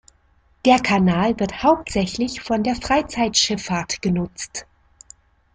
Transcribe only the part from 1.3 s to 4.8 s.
wird hauptsächlich von der Freizeitschifffahrt genutzt.